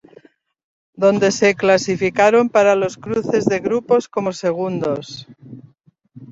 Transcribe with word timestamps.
Donde 0.95 1.29
se 1.29 1.53
clasificaron 1.53 2.49
para 2.49 2.73
los 2.73 2.97
cruces 2.97 3.45
de 3.45 3.59
grupos 3.59 4.09
como 4.09 4.33
segundos. 4.33 5.27